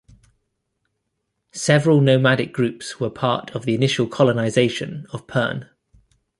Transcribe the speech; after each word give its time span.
Several 1.53 2.01
nomadic 2.01 2.51
groups 2.53 2.99
were 2.99 3.11
part 3.11 3.51
of 3.51 3.65
the 3.65 3.75
initial 3.75 4.07
colonization 4.07 5.05
of 5.13 5.27
Pern. 5.27 5.69